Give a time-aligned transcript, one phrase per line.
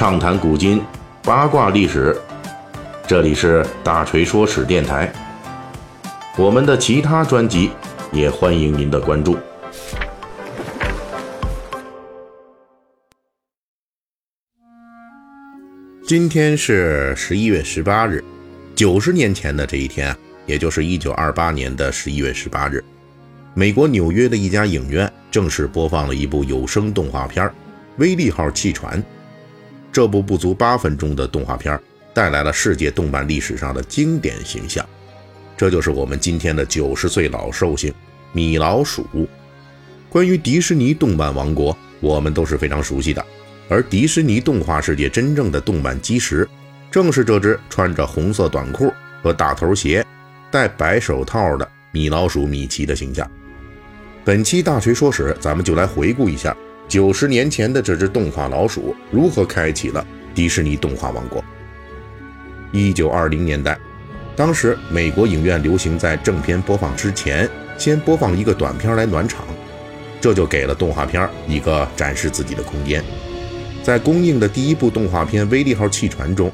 [0.00, 0.82] 畅谈古今，
[1.22, 2.18] 八卦历史。
[3.06, 5.12] 这里是大锤说史电台。
[6.38, 7.70] 我们的其他专辑
[8.10, 9.36] 也欢迎您的关注。
[16.06, 18.24] 今天是十一月十八日，
[18.74, 22.82] 九十年前的这一天啊，也就是一九二八年的十一月十八日，
[23.52, 27.46] 美国纽约的一家影院正式播放了一部有声动画片
[27.98, 28.98] 《威利号汽船》。
[29.92, 31.78] 这部不足八分钟的动画片
[32.14, 34.84] 带来了世界动漫历史上的经典形象，
[35.56, 37.92] 这就是我们今天的九十岁老寿星
[38.32, 39.06] 米老鼠。
[40.08, 43.24] 关于迪士尼动漫王国，我们都是非常熟悉的。
[43.68, 46.48] 而迪士尼动画世界真正的动漫基石，
[46.90, 50.04] 正是这只穿着红色短裤和大头鞋、
[50.50, 53.30] 戴白手套的米老鼠米奇的形象。
[54.24, 56.56] 本期大锤说史，咱们就来回顾一下
[56.90, 61.42] 九十年前的这只动画老鼠如何开启了迪士尼动画王国。
[62.72, 63.78] 一九二零年代，
[64.34, 69.44] 当时美国影院流行在正片播放之前，先播放一个短片来暖场，
[70.20, 73.04] 这就给了动画片一个展示自己的空间。
[73.84, 76.50] 在公映的第一部动画片《威利号汽船》中，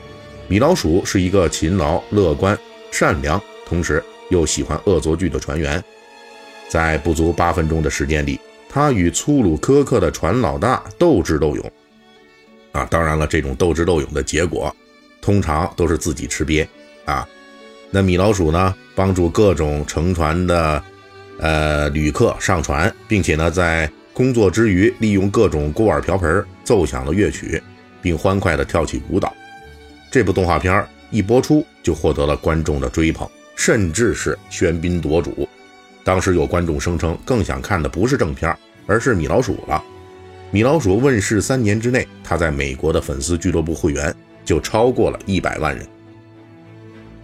[0.48, 2.56] 米老鼠是一个勤劳、乐观、
[2.92, 5.83] 善良，同时又喜欢恶作剧的船员。
[6.68, 11.72] 在不足八分钟的时间里，他与粗鲁苛刻的船老大斗智斗勇。
[12.73, 14.75] 啊，当然了，这种斗智斗勇的结果，
[15.23, 16.67] 通常都是自己吃瘪。
[17.06, 17.27] 啊，
[17.91, 20.83] 那米老鼠呢，帮助各种乘船的
[21.39, 27.62] 呃旅客上船，并且呢，在工作之余，利用各种锅碗瓢盆奏响了乐曲，
[28.03, 29.33] 并欢快地跳起舞蹈。
[30.11, 35.48] 这部动画片一播出，就获得了观众的追捧，甚至是喧宾夺主。
[36.06, 39.82] 当时有观众声称，更想看的不是正片，而是米老鼠了。
[40.52, 45.84] 米老鼠问世三年之内，他在美国的粉丝俱乐部会员就超过了一百万人。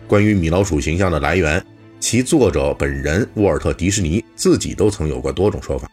[0.08, 1.64] 关于米老鼠形象的来源，
[2.00, 5.88] 其作者本人沃尔特·迪士尼自己都曾有过多种说法。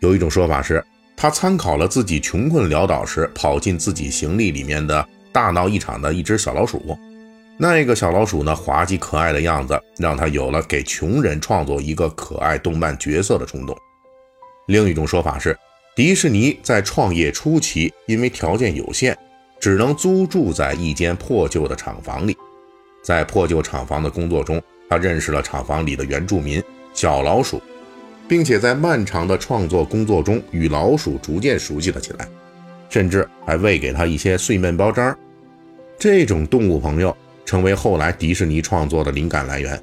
[0.00, 0.84] 有一种说法是，
[1.16, 6.98] 他参考了自己穷困潦倒时跑进自己行李里面的大闹一场的一只小老鼠，
[7.62, 13.76] 那个小老鼠呢，滑稽可爱的样子，让他有了给穷人创作一个可爱动漫角色的冲动。
[14.68, 15.54] 另一种说法是，
[15.94, 19.14] 迪士尼在创业初期，因为条件有限，
[19.60, 22.34] 只能租住在一间破旧的厂房里，
[23.04, 26.62] 在破旧厂房的工作中，他认识了厂房里的原住民
[26.94, 27.60] 小老鼠。
[28.26, 32.28] 并且在漫长的创作工作中，与老鼠逐渐熟悉了起来，
[32.88, 35.14] 甚至还喂给他一些碎面包渣。
[35.98, 37.14] 这种动物朋友
[37.44, 39.80] 成为后来迪士尼创作的灵感来源。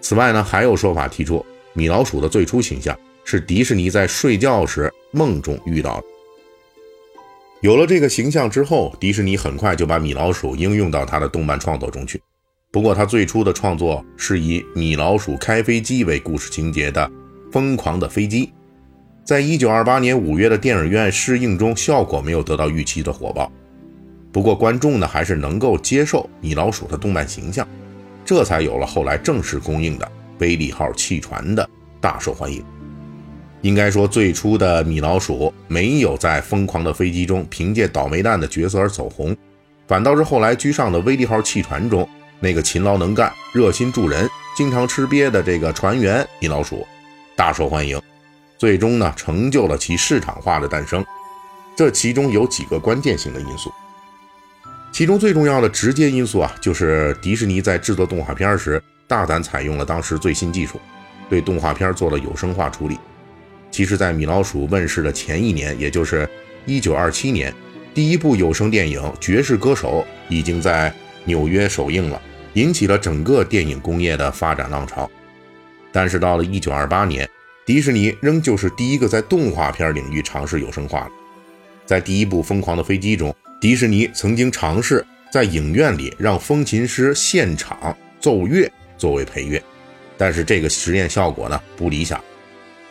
[0.00, 6.02] 此外呢，还有说法提出，米老鼠的最初形象是迪士尼在睡觉时梦中遇到。
[7.60, 12.20] 有了这个形象之后，迪士尼很快就把米老鼠应用到他的动漫创作中去。
[12.72, 17.10] 不过，他最初的创作是以米老鼠开飞机为故事情节的。
[17.52, 18.52] 疯狂的飞机，
[19.24, 23.50] 在一九二八年五月的电影院试映中，效果没有得到预期的火爆。
[24.32, 27.66] 不过，观众呢还是能够接受米老鼠的动漫形象，
[28.24, 30.06] 这才有了后来正式公映的
[30.38, 31.68] 《威利号汽船》的
[32.00, 32.64] 大受欢迎。
[33.62, 39.36] 应该说，最初的米老鼠没有在疯狂的飞机中凭借倒霉蛋的角色而走红，
[39.86, 42.08] 反倒是后来居上的《威利号汽船》中
[42.38, 44.26] 那个勤劳能干、热心助人、
[44.56, 46.86] 经常吃瘪的这个船员米老鼠。
[47.36, 48.00] 大受欢迎，
[48.56, 51.04] 最终呢成就了其市场化的诞生。
[51.76, 53.72] 这其中有几个关键性的因素，
[54.92, 60.80] 其中最重要的直接因素啊，就是迪士尼在制作动画片时大胆采用了当时最新技术，
[61.28, 62.98] 对动画片做了有声化处理。
[63.70, 66.28] 其实，在米老鼠问世的前一年，也就是
[66.66, 67.54] 1927年，
[67.94, 70.92] 第一部有声电影《爵士歌手》已经在
[71.24, 72.20] 纽约首映了，
[72.54, 75.08] 引起了整个电影工业的发展浪潮。
[75.92, 77.28] 但是到了一九二八年，
[77.64, 81.10] 迪士尼仍旧是第一个在动画片领域尝试有声化的。
[81.86, 89.62] 在第一部《疯狂的飞机》中，迪士尼曾经尝试在影院里让风琴师现场奏乐作为配乐，
[90.16, 92.18] 但是这个实验效果呢不理想。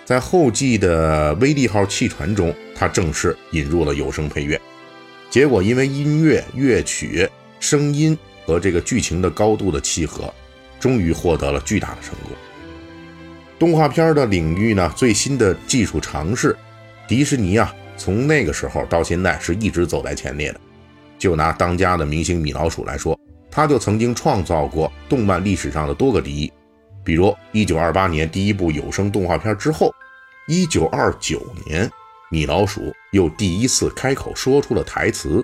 [0.06, 4.62] 在后继的《威利号汽船》中，他正式引入了有声配乐，
[5.30, 7.28] 结果因为音乐、乐曲、
[7.60, 10.32] 声音和这个剧情的高度的契合，
[10.80, 12.32] 终于获得了巨大的成功。
[13.58, 16.56] 动画片的领域呢，最新的技术尝试，
[17.08, 20.60] 迪士尼啊，从那个时候到现在是一直走在前列的。
[21.20, 23.20] 就拿当家的明星米老鼠来说，
[23.52, 26.52] 他就曾经创造过动漫历史上的多个第一，
[27.04, 29.94] 比如1928年第一部有声动画片之后
[30.48, 31.92] ，1929年
[32.32, 35.44] 米老鼠又第一次开口说出了台词。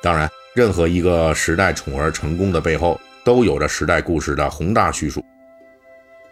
[0.00, 5.24] 当然，任何一个时代宠儿成功的背后，都有着时代故事的宏大叙述。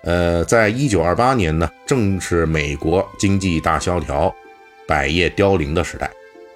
[0.04, 4.32] 呃，在一九二八年呢，正是美国经济大萧条、
[4.92, 6.10] 百业凋零的时代。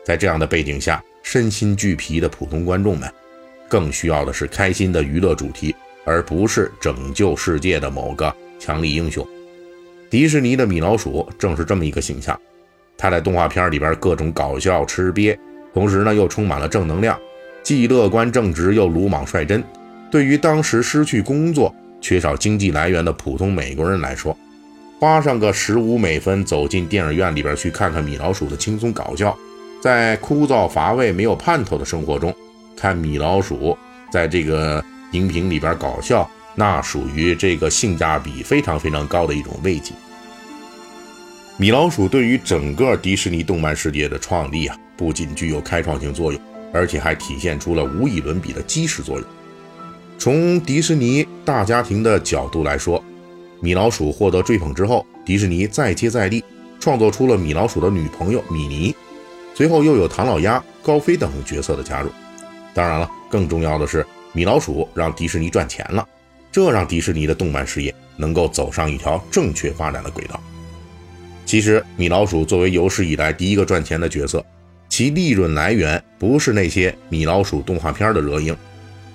[0.04, 3.10] 在这样的背景下，身心俱疲的普通观众们，
[3.66, 5.74] 更需要的是开心的娱乐主题，
[6.04, 8.30] 而不是拯救世界的某个
[8.60, 9.26] 强力英雄。
[10.10, 12.38] 迪士尼的米老鼠正是这么一个形象。
[12.98, 15.34] 他在动画片里边各种搞笑吃瘪，
[15.72, 17.18] 同时呢又充满了正能量，
[17.62, 19.64] 既乐观正直又鲁莽率真。
[20.10, 24.36] 对于当时失去工作、缺少经济来源的普通美国人来说，
[24.98, 29.36] 花上个十五美分走进电影院里边去看看米老鼠的轻松搞笑。
[29.82, 32.34] 在枯燥乏味、没有盼头的生活中，
[32.74, 33.76] 看米老鼠
[34.10, 34.82] 在这个
[35.12, 39.92] 荧屏里边搞笑，那属于这个性价比非常非常高的一种慰藉。
[41.58, 46.40] 米老鼠对于整个迪士尼动漫世界的创立啊，不仅具有开创性作用，
[46.72, 49.28] 而且还体现出了无以伦比的基石作用。
[50.18, 53.02] 从迪士尼大家庭的角度来说，
[53.66, 56.44] 米老鼠获得追捧之后，迪士尼再接再厉，
[56.78, 58.94] 创作出了米老鼠的女朋友米妮。
[59.56, 62.08] 随后又有唐老鸭、高飞等角色的加入，
[62.72, 66.06] 当然了，更重要的是米老鼠让迪士尼赚钱了，
[66.52, 70.40] 这让迪士尼的动漫事业能够走上一条正确发展的轨道。
[71.44, 74.46] 其实，米老鼠作为有史以来第一个赚钱的角色，
[74.88, 78.56] 其利润来源不是那些米老鼠动画片的热映，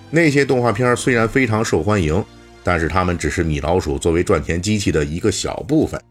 [0.09, 2.21] 那些动画片虽然非常受欢迎，
[2.63, 6.02] 但是他们只是米老鼠作为赚钱机器的一个小部分，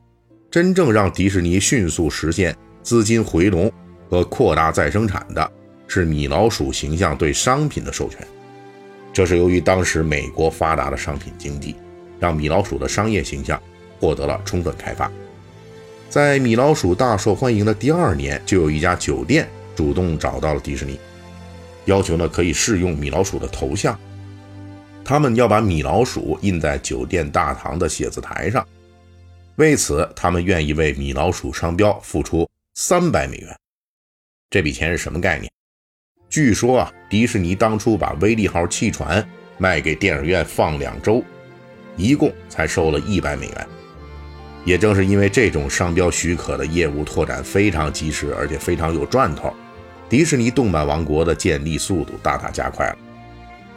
[0.50, 3.70] 真正让迪士尼迅速实现资金回笼。
[4.10, 5.52] 和扩大再生产的
[5.86, 8.26] 是米老鼠形象对商品的授权，
[9.12, 11.76] 这是由于当时美国发达的商品经济，
[12.18, 13.62] 让米老鼠的商业形象
[14.00, 15.08] 获得了充分开发。
[16.08, 20.98] 在米老鼠大受欢迎的第二年，就有一家酒店主动找到了迪士尼，
[21.84, 23.96] 要求呢可以试用米老鼠的头像，
[25.10, 28.64] 他们要把米老鼠印在酒店大堂的写字台上，
[29.56, 33.58] 为此他们愿意为米老鼠商标付出三百美元。
[34.50, 35.50] 这笔钱是什么概念？
[36.28, 39.28] 据说啊，迪士尼当初把威利号汽船
[39.58, 41.24] 卖给电影院放两周，
[41.96, 43.66] 一共才收了一百美元。
[44.64, 49.52] 也正是因为这种商标许可的业务拓展非常及时，而且非常有赚头，
[50.08, 52.98] 迪士尼动漫王国的建立速度大大加快了。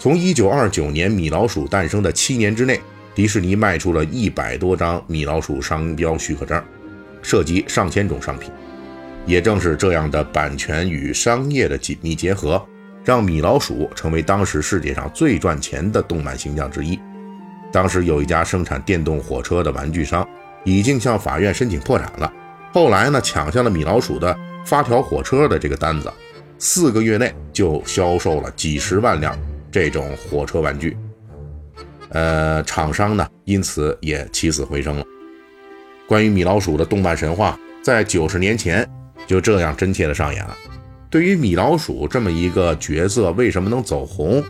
[0.04, 2.78] 从1929年米老鼠诞生的七年之内，
[3.16, 6.62] 迪士尼卖出了一百多张米老鼠商标许可证，
[7.22, 8.52] 涉及上千种商品。
[9.26, 12.62] 也正是这样的版权与商业的紧密结合，
[13.06, 17.00] 让米老鼠成为当时世界上最赚钱的动漫形象之一。
[17.72, 20.28] 当时有一家生产电动火车的玩具商，
[20.66, 22.30] 已经向法院申请破产了。
[22.74, 26.12] 后来呢，抢下了米老鼠的发条火车的这个单子，
[26.60, 29.34] 四个月内就销售了几十万辆
[29.74, 30.96] 这种火车玩具。
[32.12, 35.04] 呃，厂商呢，因此也起死回生了。
[36.08, 38.90] 关于米老鼠的动漫神话，在九十年前。
[39.25, 40.54] 就这样真切的上演了。
[41.10, 44.44] 对于米老鼠这么一个角色，为什么能走红？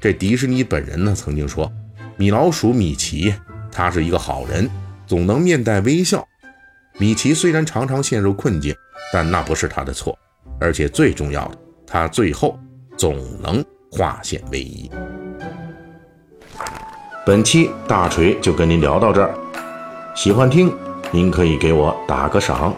[0.00, 1.70] 这迪士尼本人呢曾经说，
[2.16, 3.34] 米老鼠米奇
[3.70, 4.70] 他是一个好人，
[5.06, 6.26] 总能面带微笑。
[6.98, 8.74] 米奇虽然常常陷入困境，
[9.12, 10.18] 但那不是他的错，
[10.58, 12.58] 而且最重要的，他最后
[12.96, 14.90] 总能化险为夷。
[17.26, 19.34] 本期大锤就跟您聊到这儿，
[20.14, 20.72] 喜欢听
[21.10, 22.74] 您可以给我打个赏。